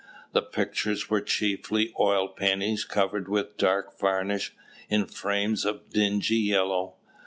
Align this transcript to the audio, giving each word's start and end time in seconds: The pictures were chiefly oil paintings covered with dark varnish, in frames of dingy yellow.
The 0.33 0.41
pictures 0.41 1.11
were 1.11 1.21
chiefly 1.21 1.93
oil 1.99 2.27
paintings 2.27 2.85
covered 2.85 3.27
with 3.29 3.55
dark 3.55 3.99
varnish, 3.99 4.51
in 4.89 5.05
frames 5.05 5.63
of 5.63 5.91
dingy 5.91 6.37
yellow. 6.37 6.95